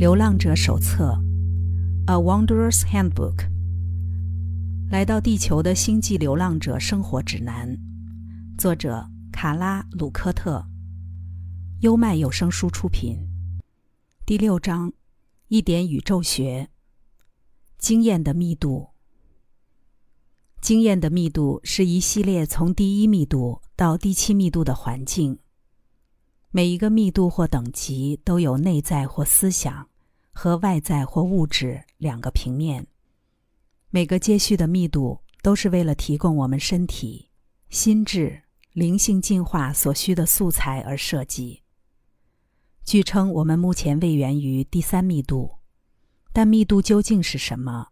[0.00, 1.12] 流浪者手册，
[2.10, 3.36] 《A Wanderer's Handbook》。
[4.90, 7.76] 来到地球的星际流浪者生活指南，
[8.56, 10.64] 作者卡拉·鲁科特，
[11.80, 13.28] 优麦有声书出品。
[14.24, 14.90] 第六章，
[15.48, 16.70] 一点宇宙学。
[17.76, 18.88] 经验的密度。
[20.62, 25.40] 经验的密度是一系列从第一密度到第七密度的环境。
[26.52, 29.88] 每一个密度或等级都有内在或思想
[30.42, 32.86] 和外在或物质两个平面。
[33.90, 37.28] 每个接续的密度都是为了提供我们身体、
[37.68, 38.40] 心智、
[38.72, 41.60] 灵性进化所需的素材而设计。
[42.86, 45.56] 据称，我们目前位源于第三密度，
[46.32, 47.88] 但密度究竟是什么？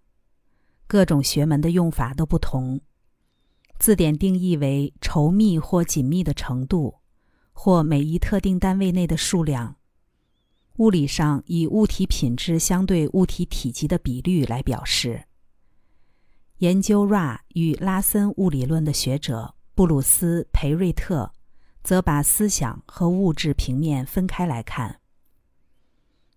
[0.87, 2.81] 各种学门的用法都不同。
[3.79, 6.95] 字典定义为稠密或紧密的程度。
[7.53, 9.77] 或每一特定单位内的数量，
[10.79, 15.25] 物理上以物体品质相对物体体积的比率来表示。
[16.59, 21.33] 研究 Ra 与拉森物理论的学者布鲁斯·培瑞特，
[21.85, 25.01] 则把思想和物质平面分开来看。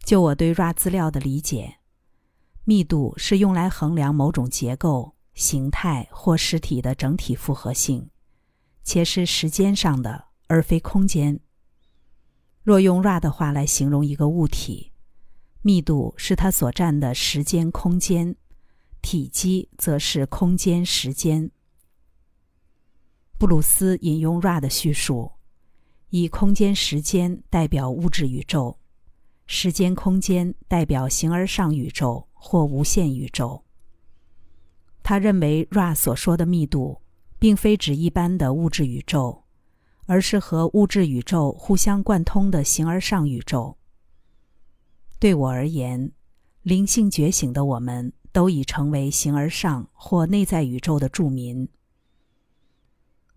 [0.04, 1.78] 就我对 Ra 资料的理解，
[2.64, 8.10] 密度是用来衡量某种结构、形态或实体的整体复合性，
[8.84, 10.26] 且是时间上的。
[10.48, 11.40] 而非空间。
[12.64, 14.92] 若用 Ra 的话来形容一个物体，
[15.64, 18.36] 密度是它所占的时间空间，
[19.02, 21.50] 体积则是空间时间。
[23.40, 25.32] 布鲁斯引用 Ra 的叙述，
[26.10, 28.78] 以空间时间代表物质宇宙，
[29.48, 33.64] 时间空间代表形而上宇宙或无限宇宙。
[35.02, 37.02] 他认为 Ra 所说的密度，
[37.40, 39.41] 并非指一般的物质宇宙。
[40.12, 43.78] 而是和物质宇宙互相贯通的形而上宇宙。
[45.20, 46.12] 对我而言，
[46.64, 51.66] 灵性觉醒的我们都已成为形而上或内在宇宙的住民。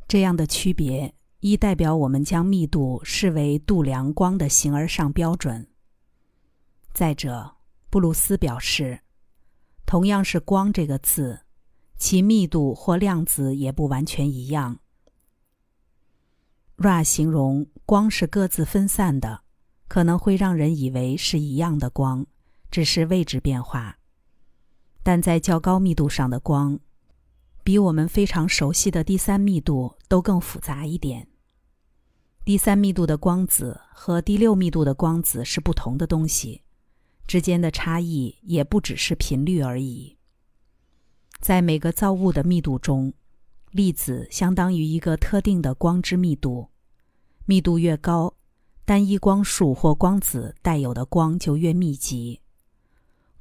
[0.09, 5.65] 这样的区别，一代表我们将密度视为度量光的形而上标准。
[6.93, 7.54] 再者，
[7.88, 8.98] 布鲁斯表示，
[9.87, 11.43] 同样是“光”这个字，
[11.98, 14.81] 其密度或量子也不完全一样。
[16.76, 19.42] Ra 形容光是各自分散的，
[19.86, 22.26] 可能会让人以为是一样的光，
[22.70, 23.98] 只是位置变化。
[25.04, 26.80] 但在较高密度上的光，
[27.62, 31.28] 比我们非常熟悉的第三密度都更复杂一点。
[32.44, 36.62] 第三密度的光子和第六密度的光子是不同的东西，
[37.26, 40.18] 之间的差异也不只是频率而已。
[41.41, 43.14] 在每个造物的密度中。
[43.74, 46.68] 粒子相当于一个特定的光之密度，
[47.44, 48.36] 密度越高，
[48.84, 52.40] 单一光束或光子带有的光就越密集。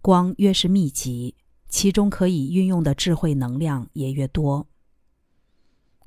[0.01, 1.35] 光越是密集，
[1.69, 4.67] 其中可以运用的智慧能量也越多。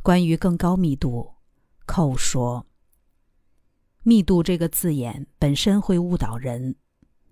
[0.03, 1.35] 关于更高密度，
[1.87, 2.67] 寇说
[4.03, 6.75] ：“密度这个字眼本身会误导人，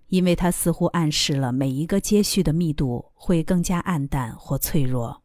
[0.07, 5.23] 因为它似乎暗示了每一个接续的密度会更加暗淡或脆弱。”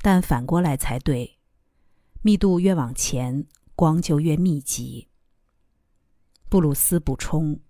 [0.00, 1.38] 但反过来才对，
[2.22, 5.08] 密度越往前，光就越密集。
[6.48, 7.60] 布鲁斯补充：“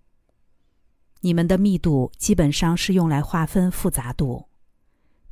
[1.22, 4.48] 你们的密度基本上是用来划分复杂度。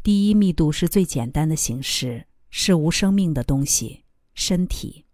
[0.02, 5.04] 第一密度是最简单的形式，是无生命的东西——身体。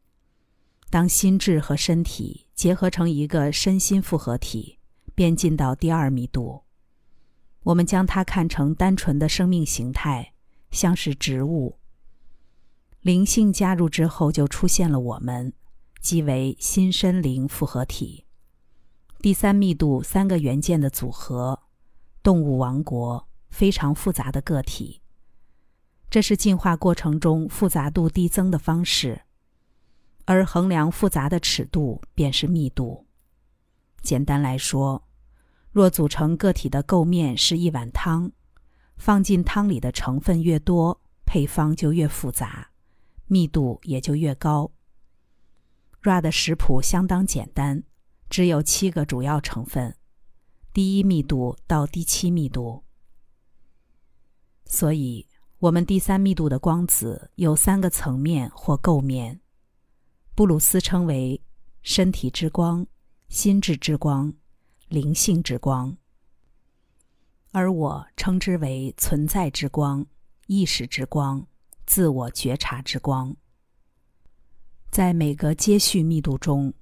[0.89, 4.79] 当心智和身体结合成一个身心复合体，
[5.15, 6.63] 便进到第二密度。
[7.65, 10.32] 我们将它看成单纯的生命形态。”
[10.73, 11.79] 像是植物，
[13.03, 15.53] 灵性加入之后，就出现了我们，
[16.01, 18.25] 即为心身灵复合体。
[19.21, 21.61] 第三密度三个元件的组合，
[22.23, 25.03] 动物王国非常复杂的个体。
[26.11, 29.23] 这是进化过程中复杂度递增的方式，
[30.25, 33.07] 而衡量复杂的尺度便是密度。
[34.01, 35.05] 简单来说，
[35.71, 38.33] 若组成个体的构面是一碗汤。
[38.97, 42.71] 放进汤里的成分越多，配方就越复杂，
[43.27, 44.71] 密度也就越高。
[46.03, 47.85] Ra 的食谱相当简单，
[48.29, 49.97] 只有七个主要成分，
[50.73, 52.83] 第一密度到第七密度。
[54.65, 55.29] 所以，
[55.59, 59.41] 我们第三密度的光子有三个层面或构面，
[60.35, 61.41] 布鲁斯称为
[61.83, 62.87] 身体之光、
[63.29, 64.33] 心智之光、
[64.89, 65.97] 灵性之光。
[67.55, 70.07] 而我称之为存在之光、
[70.47, 71.47] 意识之光、
[71.87, 73.37] 自我觉察之光。
[74.91, 76.73] 在每个接续密度中，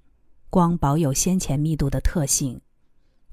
[0.48, 2.60] 光保有先前密度的特性，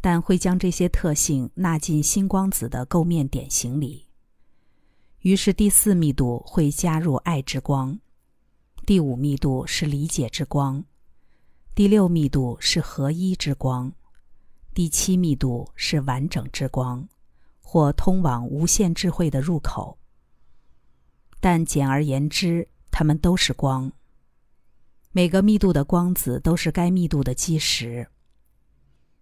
[0.02, 4.08] 但会将这些特性纳进星光子的构面典型里。
[5.20, 8.00] 于是第四密度会加入爱之光，
[8.84, 10.84] 第五密度是理解之光，
[11.76, 13.94] 第六密度是合一之光，
[14.74, 17.08] 第七密度是完整之光，
[17.70, 19.98] 或通往无限智慧的入口。
[21.42, 23.92] 但简而言之，它们都是光。
[25.12, 28.08] 每个密度的光子都是该密度的基石。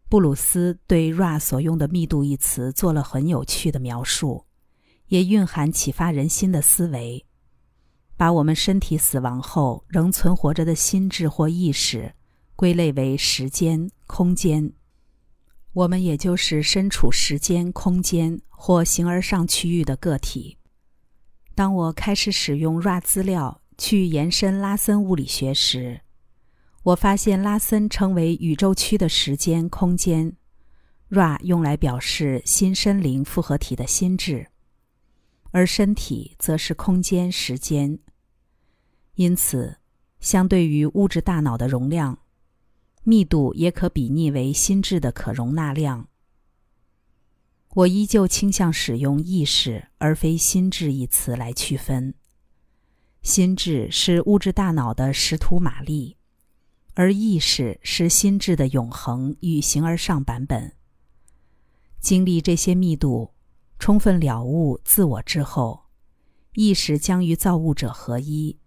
[0.08, 4.46] 布鲁斯对 “ra” 所用的“密度”一词做了很有趣的描述，
[5.08, 7.26] 也蕴含启发人心的思维。
[8.16, 12.14] 把我们身体死亡后仍存活着的心智或意识
[12.56, 14.72] 归类为时间、空间，
[15.76, 20.58] 我们也就是身处时间、空间或形而上区域的个体。
[21.54, 26.00] 当我开始使用 Ra 资料去延伸拉森物理学时，
[26.84, 30.38] 我发现拉森称为宇宙区的时间空间
[31.10, 34.48] ，Ra 用来表示新身灵复合体的心智，
[35.52, 38.00] 而身体则是空间时间。
[39.16, 39.80] 因此，
[40.22, 42.20] 相对于物质大脑的容量，
[43.06, 46.10] 密度也可比拟为心智的可容纳量。
[47.76, 52.16] 我依旧倾向使用“意识”而非“心智”一词来区分。
[53.22, 56.18] 心智是物质大脑的识图马力，
[56.96, 60.74] 而意识是心智的永恒与形而上版本。
[62.00, 63.34] 经历这些密度，
[63.78, 65.86] 充分了悟自我之后，
[66.54, 68.58] 意识将与造物者合一。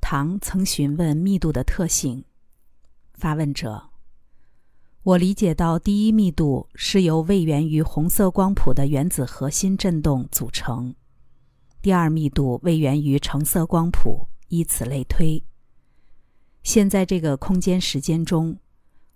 [0.00, 2.24] 唐曾询问密度的特性，
[3.18, 3.90] 发问者。
[5.02, 10.94] 我理解到，第一密度是由位源于红色光谱的原子核心振动组成；
[11.82, 15.42] 第二密度位源于橙色光谱，以此类推。
[16.62, 18.58] 现在这个空间时间中，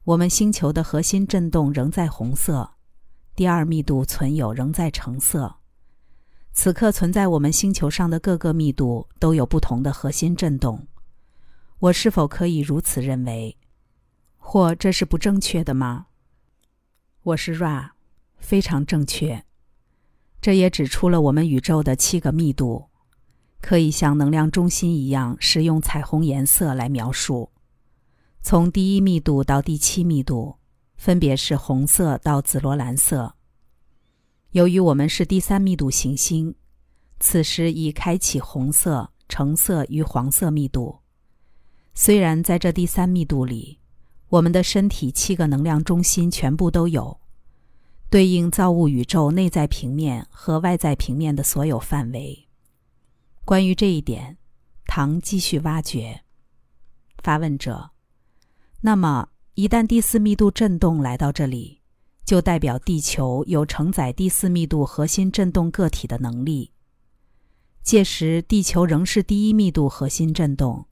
[0.05, 2.71] 我们星球的核心振动仍在红色，
[3.37, 5.55] 第二密度存有仍在橙色。
[6.55, 10.87] 此刻存在我们星球上的各个密度都有不同的核心振动。
[11.79, 13.57] 我是否可以如此认为？
[14.45, 16.09] 或这是不正确的吗？
[17.23, 17.93] 我是 Ra，
[18.37, 19.45] 非常正确。
[20.43, 22.91] 这也指出了我们宇宙的七个密度，
[23.63, 27.51] 可以像能量中心一样使用彩虹颜色来描述。
[28.43, 30.57] 从第一密度到第七密度，
[30.97, 33.37] 分别是红色到紫罗兰色。
[34.51, 36.55] 由于我们是第三密度行星，
[37.21, 40.99] 此时已开启红色、橙色与黄色密度。
[41.95, 43.79] 虽然在这第三密度里，
[44.33, 47.21] 我们的身体七个能量中心全部都有，
[48.09, 52.49] 对应造物宇宙内在平面和外在平面的所有范围。
[53.45, 54.39] 关于这一点，
[54.87, 56.23] 唐继续挖掘。
[57.23, 57.91] 发问者：
[58.81, 61.83] 那么，一旦第四密度振动来到这里，
[62.25, 66.73] 就代表地球有承载第四密度核心振动个体的能力。
[67.83, 70.87] 届时，地球仍是第一密度核心振动。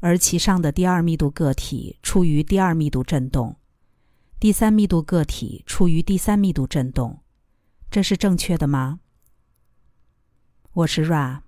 [0.00, 3.56] 而其上的第二密度个体处于第二密度振动，
[4.38, 7.20] 第三密度个体处于第三密度振动，
[7.90, 9.00] 这是正确的吗？
[10.72, 11.40] 我是 Ra，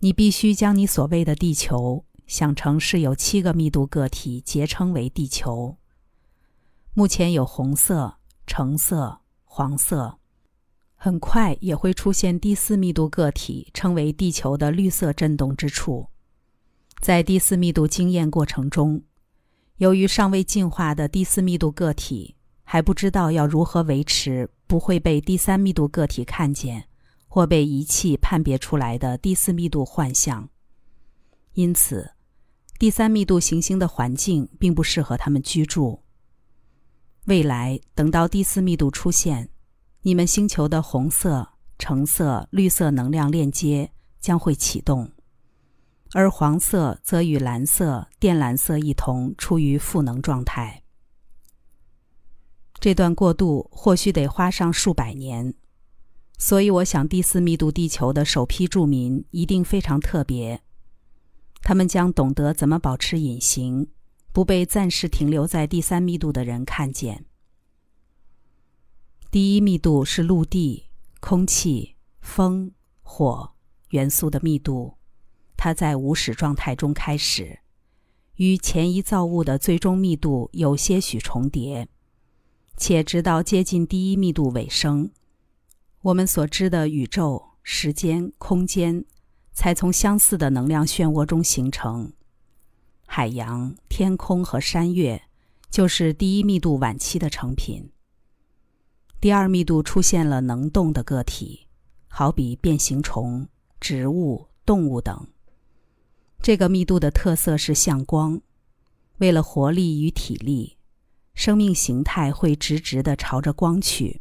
[0.00, 5.78] 你必须将你所谓的地球想成是有七个密度个体结称为地球。
[6.92, 10.18] 目前有红色、橙色、黄色，
[10.94, 16.08] 很快也会出现第四密度个体称为地球的绿色振动之处。
[17.00, 19.02] 在第四密度经验过程中，
[19.76, 22.34] 由于尚未进化的第四密度个体
[22.64, 26.84] 还不知道要如何维持不会被第三密度个体看见
[27.28, 30.48] 或被仪器判别出来的第四密度幻象，
[31.52, 32.12] 因此，
[32.78, 36.00] 第三密度行星的环境并不适合他们居住。
[37.26, 39.50] 未来等到第四密度出现，
[40.02, 41.48] 你们星球的红色、
[41.78, 45.12] 橙色、绿色能量链接将会启动。
[46.16, 50.82] 而黄色则与蓝色、靛蓝色一同处于赋能状态。
[52.80, 55.52] 这段过渡或许得花上数百年，
[56.38, 60.62] 所以我想第四密度地球的首批住民一定非常特别。
[61.60, 63.90] 他们将懂得怎么保持隐形，
[64.32, 67.26] 不被暂时停留在第三密度的人看见。
[69.30, 70.86] 第一密度是陆地、
[71.20, 73.52] 空气、风、火
[73.90, 74.94] 元素的密度。
[75.66, 77.58] 它在无始状态中开始，
[78.36, 81.88] 与前一造物的最终密度有些许重叠，
[82.76, 85.10] 且直到接近第一密度尾声，
[86.02, 89.04] 我们所知的宇宙、时间、空间
[89.52, 92.12] 才从相似的能量漩涡中形成。
[93.04, 95.20] 海洋、天空和山岳
[95.68, 97.90] 就是第一密度晚期的成品，
[99.20, 101.66] 第二密度出现了能动的个体，
[102.06, 103.48] 好比变形虫、
[103.80, 105.26] 植物、动物等。
[106.42, 108.40] 这个密度的特色是向光，
[109.18, 110.76] 为了活力与体力，
[111.34, 114.20] 生命形态会直直的朝着光去。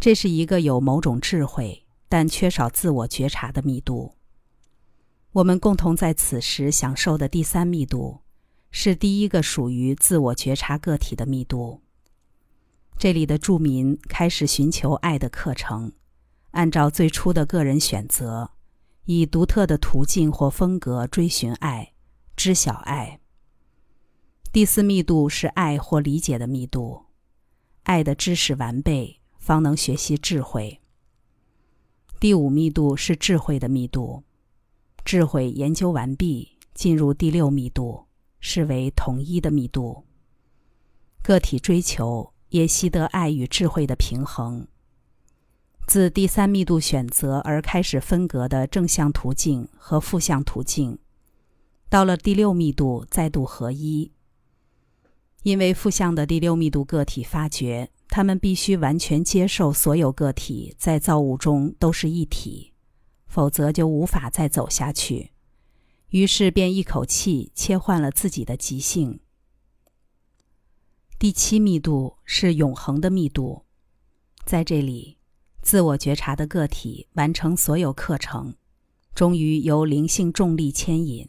[0.00, 4.14] 这是一个有某种智慧，但缺少自我觉察的密度。
[5.32, 8.20] 我们共同在此时享受的第三密度，
[8.70, 11.82] 是第一个属于自我觉察个体的密度。
[12.98, 15.92] 这里的住民开始寻求爱的课程，
[16.52, 18.50] 按照最初的个人选择，
[19.04, 21.92] 以独特的途径或风格追寻爱，
[22.36, 23.20] 知晓爱。
[24.52, 27.06] 第四密度是爱或理解的密度，
[27.84, 30.80] 爱的知识完备，方能学习智慧。
[32.18, 34.24] 第五密度是智慧的密度，
[35.04, 38.06] 智慧研究完毕，进入第六密度，
[38.40, 40.04] 视为统一的密度。
[41.22, 42.30] 个体追求。
[42.50, 44.68] 也习得爱与智慧的平衡。
[45.86, 50.98] 自第三密度选择而开始分隔的正向途径和负向途径，
[51.88, 54.10] 到了第六密度再度合一。
[55.42, 62.72] 因为负向的第六密度个体发觉，他们必须完全接受所有个体在造物中都是一体，
[63.26, 65.32] 否则就无法再走下去。
[66.08, 69.20] 于是便一口气切换了自己的极性。
[71.18, 73.64] 第七密度是永恒的密度，
[74.46, 75.13] 在这里，
[75.64, 78.54] 自我觉察的个体完成所有课程，
[79.14, 81.26] 终于由灵性重力牵引，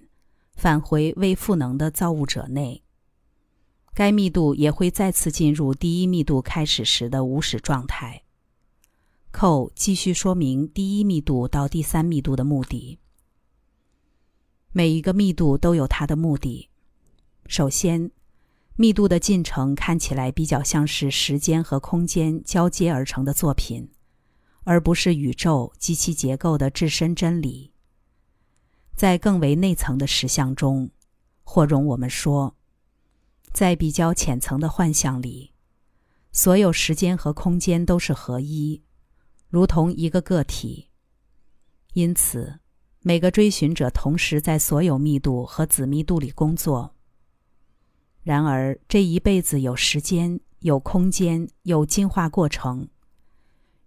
[0.57, 2.83] 返回未赋能的造物者内。
[3.93, 8.23] 该密度也会再次进入第一密度开始时的无始状态。
[9.31, 12.99] 寇继续说明第一密度到第三密度的目的。
[14.73, 16.69] 每一个密度都有它的目的，
[17.47, 18.11] 首先。
[18.77, 23.89] 密度的进程看起来比较像是时间和空间交接而成的作品，
[24.65, 27.71] 而不是宇宙及其结构的至深真理。
[28.95, 30.89] 在更为内层的实相中，
[31.43, 32.55] 或容我们说，
[33.53, 35.51] 在比较浅层的幻象里，
[36.31, 38.81] 所有时间和空间都是合一，
[39.49, 40.89] 如同一个个体。
[41.93, 42.59] 因此，
[43.01, 46.95] 每个追寻者同时在所有密度和子密度里工作。
[48.23, 52.87] 然而，这一辈子有时间、有空间、有进化过程。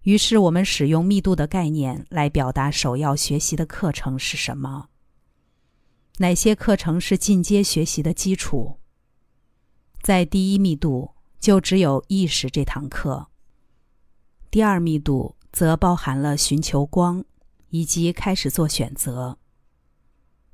[0.03, 4.89] 于是，我们使用密度的概念来表达首要学习的课程是什么？
[6.19, 8.79] 哪些课程是进阶学习的基础？
[10.01, 13.29] 在第一密度，就只有意识这堂课；
[14.51, 17.25] 第二密度则包含了寻求光，
[17.71, 19.39] 以及开始做选择。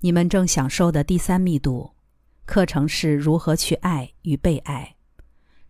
[0.00, 1.92] 你们正享受的第三密度。
[2.46, 4.96] 课程是如何去爱与被爱，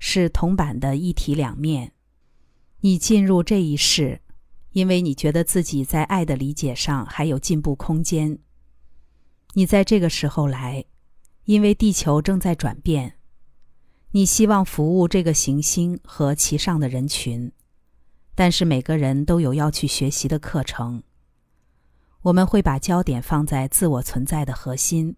[0.01, 1.94] 是铜板的一体两面。
[2.85, 4.21] 你进入这一世，
[4.73, 8.39] 因为你觉得自己在爱的理解上还有进步空间。
[9.55, 10.85] 你在这个时候来，
[11.45, 13.15] 因为地球正在转变。
[14.11, 17.51] 你希望服务这个行星和其上的人群，
[18.35, 21.03] 但是每个人都有要去学习的课程。
[22.21, 25.17] 我们会把焦点放在自我存在的核心。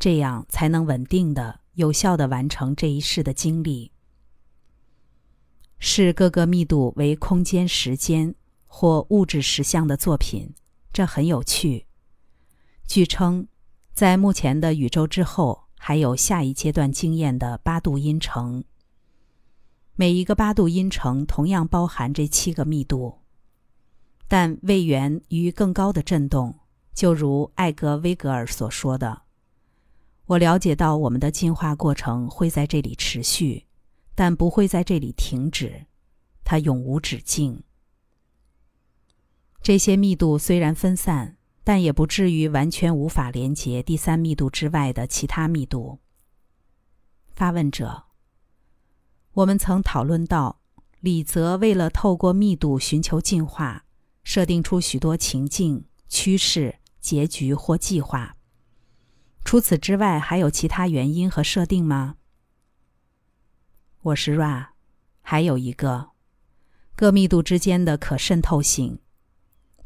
[0.00, 3.91] 这样才能稳定的、有效的完成这一世的经历。
[5.84, 8.32] 视各个密度为空间、时间
[8.68, 10.48] 或物质实相的作品，
[10.92, 11.86] 这很有趣。
[12.86, 13.48] 据称，
[13.92, 18.62] 在目前的宇宙之后，还有下一阶段经验的八度音程。
[19.96, 23.18] 每一个八度音程同样包含这七个密度，
[24.28, 26.60] 但位源于更高的振动，
[26.94, 29.22] 就如艾格威格尔所说的。
[30.26, 33.66] 我了解到，我们的进化过程会在这里持续，
[34.14, 35.86] 但不会在这里停止，
[36.44, 37.62] 它永无止境。
[39.62, 46.00] 这些密度虽然分散，但也不至于完全无法连接第三密度之外的其他密度。
[47.34, 48.04] 发问者：
[49.32, 50.60] 我们曾讨论到，
[51.00, 53.84] 李泽为了透过密度寻求进化，
[54.24, 58.36] 设定出许多情境、趋势、结局或计划。
[59.44, 62.16] 除此之外，还有其他原因和设定吗？
[64.04, 64.66] 我是 Ra，
[65.20, 66.10] 还有一个
[66.96, 68.98] 各密度之间的可渗透性，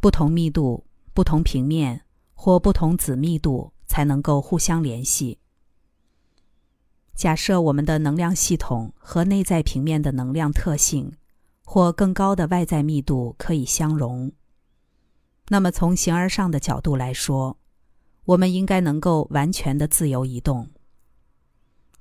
[0.00, 5.38] 不同密度、不同平面或不同子密度才能够互相联系。
[7.14, 11.12] 假设我们的能量系统和内在平面的能量特性
[11.62, 14.32] 或更高的外在密度可以相容，
[15.48, 17.58] 那么从形而上的角度来说。
[18.24, 20.70] 我们应该能够完全的自由移动。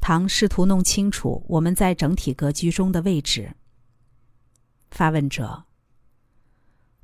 [0.07, 3.55] 唐试图弄清楚我们在整体格局中的位置。
[4.91, 5.63] 发问者：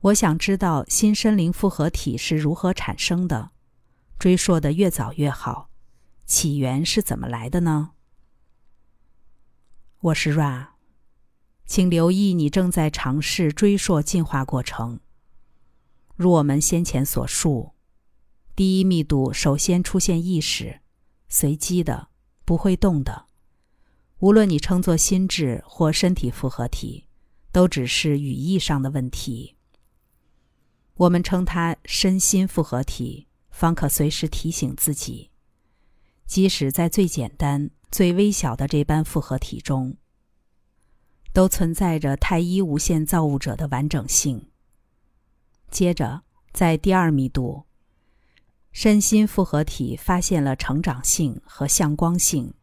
[0.01, 3.49] 我想知道新森林复合体是如何产生的，
[4.19, 5.71] 追溯的越早越好。
[6.27, 7.93] 起源是怎么来的呢？
[10.01, 10.67] 我是 Ra，
[11.65, 14.99] 请留意你正在尝试追溯进化过程。
[16.15, 17.71] 如我们先前所述，
[18.55, 20.81] 第一密度首先出现意识，
[21.27, 22.09] 随机的，
[22.45, 23.25] 不会动的。
[24.19, 27.07] 无论你称作心智或身体复合体，
[27.51, 29.55] 都只是语义上的问题。
[30.95, 35.31] 我们称它身心复合体，方可随时提醒自己。
[36.27, 39.97] 即使在最简单、最微小的这般复合体中，
[41.33, 44.49] 都存在着太一无限造物者的完整性。
[45.71, 46.21] 接着，
[46.53, 47.65] 在第二密度，
[48.71, 52.53] 身心复合体发现了成长性和向光性，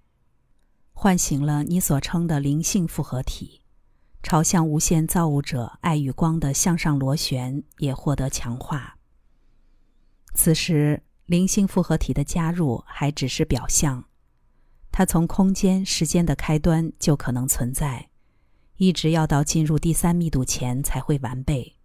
[0.93, 3.63] 唤醒了你所称的灵性复合体，
[4.23, 8.97] 朝向无限造物者爱与光的向上螺旋也获得强化。
[10.35, 11.03] 此时。
[11.29, 14.07] 灵性复合体的加入还只是表象，
[14.91, 18.09] 它从空间、时间的开端就可能存在，
[18.79, 21.78] 一直要到进入第三密度前才会完备。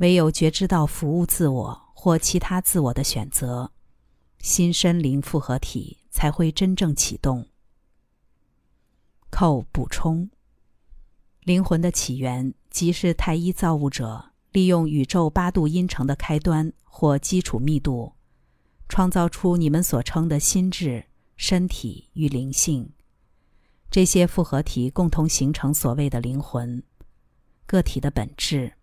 [0.00, 3.72] 唯有觉知到服务自我或其他自我的选择，
[4.38, 7.46] 心身灵复合体才会真正启动。
[9.30, 10.28] 扣补充：
[11.44, 16.72] 灵魂的起源即是太一造物者利用宇宙八度音程的开端。
[16.92, 18.12] 或基础密度，
[18.86, 22.92] 创造出你们所称的心智、身体与灵性，
[23.90, 26.82] 这些复合体共同形成所谓的灵魂
[27.64, 28.74] 个体的本质。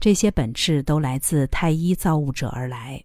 [0.00, 3.04] 这些本质都来自太一造物者而来，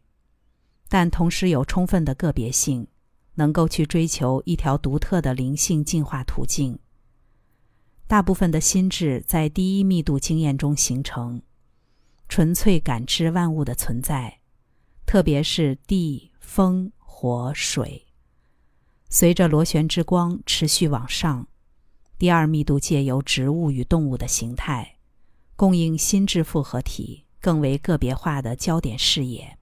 [0.88, 2.88] 但同时有充分的个别性，
[3.36, 6.77] 能够去追求一条独特的灵性进化途径。
[8.08, 11.42] 大部分的心智在第一密度经验中形成。
[12.27, 14.42] 纯粹感知万物的存在，
[15.07, 18.05] 特别是地、风、火、水。
[19.09, 21.48] 随着螺旋之光持续往上，
[22.20, 24.99] 第二密度借由植物与动物的形态，
[25.59, 29.57] 供应心智复合体更为个别化的焦点视野。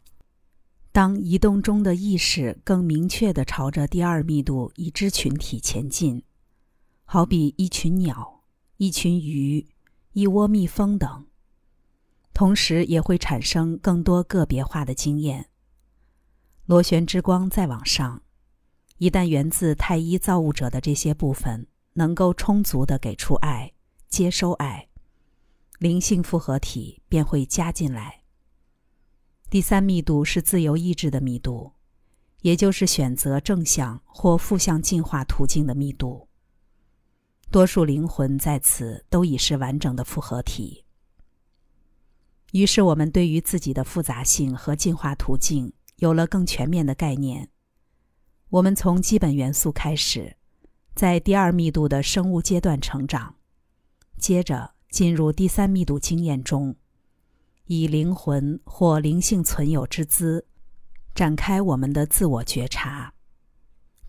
[0.92, 6.22] 当移动中的意识更明确地朝着第二密度已知群体前进，
[7.04, 8.44] 好比一群鸟、
[8.78, 9.66] 一群鱼、
[10.14, 11.26] 一窝蜜蜂等。
[12.32, 15.48] 同时也会产生更多个别化的经验。
[16.68, 18.22] 螺旋之光再往上，
[19.00, 23.74] 一旦源自太一造物者的这些部分能够充足的给出爱、
[24.08, 24.87] 接收爱，
[25.78, 28.24] 灵性复合体便会加进来。
[29.50, 31.74] 第三密度是自由意志的密度，
[32.42, 36.28] 也就是选择正向或负向进化途径的密度。
[37.50, 40.84] 多数灵魂在此都已是完整的复合体。
[42.52, 47.50] 于是，我们对于自己的复杂性和进化途径有了更全面的概念。
[48.50, 50.36] 我们从基本元素开始，
[50.96, 53.36] 在第二密度的生物阶段成长，
[54.18, 56.76] 接着进入第三密度经验中，
[57.66, 60.48] 以灵魂或灵性存有之姿，
[61.14, 63.14] 展开我们的自我觉察。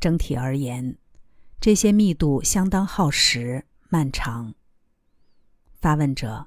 [0.01, 0.97] 整体而言，
[1.61, 4.55] 这些密度相当耗时漫长。
[5.79, 6.47] 发问者。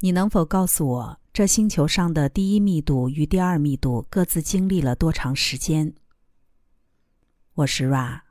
[0.00, 5.94] 你能否告诉我，这星球上的第一密度与第二密度各自经历了多长时间？
[7.54, 8.22] 我是 Ra，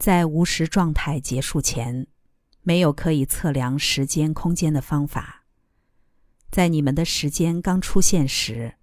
[0.00, 2.08] 在无时状态结束前，
[2.66, 5.44] 没有可以测量时间空间的方法。
[6.50, 8.74] 在你们的时间刚出现时，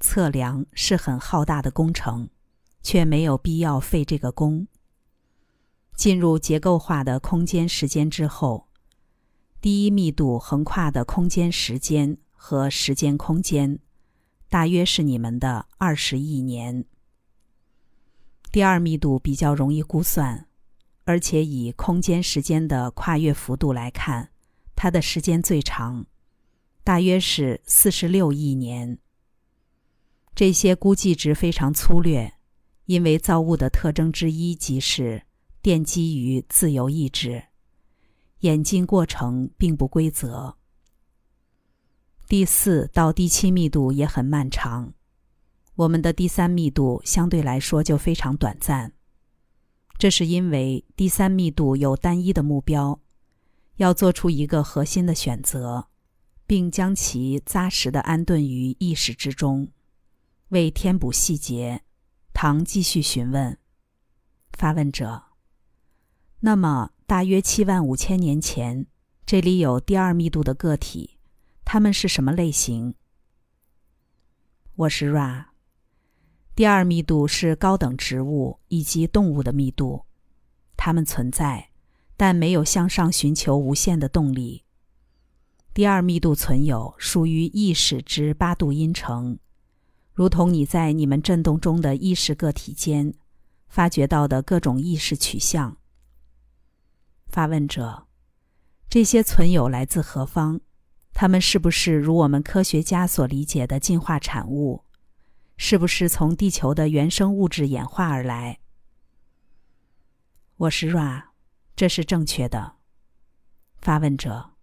[0.00, 2.28] 测量是很浩大的工程，
[2.82, 4.66] 却没有必要费这个功。
[5.94, 8.66] 进入结构化的空间时间之后。
[9.60, 13.78] 第一密度横跨的空间、时间和时间空间，
[14.48, 16.84] 大约是你们的二十亿年。
[18.50, 20.48] 第二密度比较容易估算，
[21.04, 24.30] 而且以空间、时间的跨越幅度来看，
[24.76, 26.06] 它的时间最长，
[26.84, 28.98] 大约是四十六亿年。
[30.34, 32.32] 这些估计值非常粗略，
[32.86, 35.24] 因为造物的特征之一即是
[35.62, 37.44] 奠基于自由意志。
[38.40, 40.56] 演进过程并不规则。
[42.26, 44.94] 第四到第七密度也很漫长，
[45.74, 48.94] 我们的第三密度相对来说就非常短暂。
[50.02, 52.98] 这是因为第三密度有单一的目标，
[53.76, 55.86] 要做出一个核心的选择，
[56.44, 59.68] 并将其扎实的安顿于意识之中。
[60.48, 61.84] 为填补细节，
[62.32, 63.56] 唐继续询问
[64.50, 65.22] 发问者
[66.42, 68.86] ：“那么？”大约七万五千年前，
[69.24, 71.20] 这里有第二密度的个体，
[71.64, 72.96] 他们是什么类型？
[74.74, 75.51] 我是 Ra。
[76.54, 80.04] 第二密度是高等植物以及动物的密度，
[80.76, 81.70] 它们存在，
[82.16, 84.64] 但没有向上寻求无限的动力。
[85.72, 89.38] 第二密度存有属于意识之八度音程，
[90.12, 93.14] 如同你在你们振动中的意识个体间
[93.66, 95.78] 发掘到的各种意识取向。
[97.28, 98.06] 发问者：
[98.90, 100.60] 这些存有来自何方？
[101.14, 104.84] 它们是不是如我们科学家所理解的进化产物？
[105.64, 108.58] 是不是从地球的原生物质演化而来？
[110.56, 111.26] 我是 Ra，
[111.76, 112.78] 这是正确的。
[113.78, 114.54] 发问者。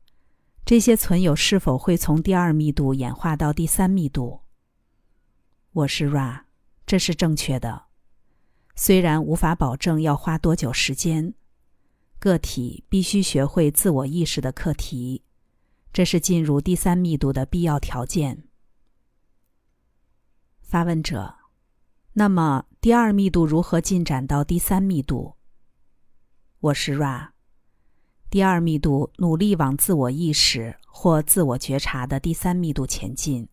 [0.65, 4.41] 这些存有是否会从第二密度演化到第三密度？
[5.71, 6.41] 我是 Ra，
[6.85, 7.85] 这是正确的。
[8.75, 11.33] 虽然无法保证要花多久时间，
[12.19, 15.23] 个体必须学会自我意识的课题，
[15.93, 18.48] 这是进入第三密度的必要条件。
[20.69, 21.33] 发问者：
[22.13, 25.33] 那么第二密度如何进展到第三密度？
[26.59, 27.29] 我是 Ra。
[28.29, 33.49] 第二密度努力往自我意识或自我觉察的第三密度前进。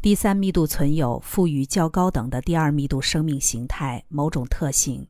[0.00, 5.06] 第三密度存有赋予较高等的第二密度生命形态某种特性。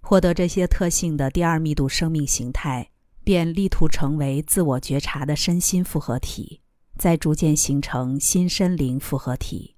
[0.00, 2.92] 获得这些特性的第二密度生命形态，
[3.24, 6.60] 便力图成为自我觉察的身心复合体，
[6.96, 9.74] 再逐渐形成心身灵复合体，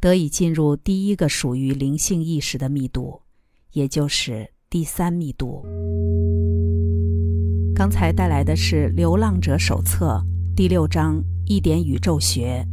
[0.00, 3.22] 得以进入第一个属于灵性意识的密度，
[3.72, 5.64] 也就是第三密度。
[7.74, 10.22] 刚才带来的是《流浪者手册》
[10.54, 12.66] 第六章“一点宇宙学”，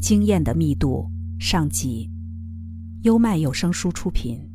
[0.00, 1.06] 经验的密度
[1.38, 2.10] 上集，
[3.02, 4.49] 优麦有声书出品。